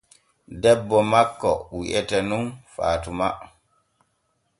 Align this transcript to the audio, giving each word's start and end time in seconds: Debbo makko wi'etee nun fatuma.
Debbo 0.61 0.97
makko 1.11 1.51
wi'etee 1.77 2.21
nun 2.29 2.45
fatuma. 2.73 3.27